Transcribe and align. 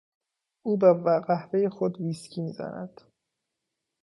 او 0.63 0.77
به 0.77 0.93
قهوهی 1.27 1.69
خود 1.69 2.01
ویسکی 2.01 2.41
میزند. 2.41 3.01